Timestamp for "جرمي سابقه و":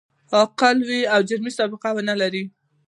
1.29-1.99